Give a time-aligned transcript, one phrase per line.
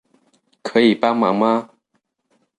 [0.63, 1.69] 可以幫忙嗎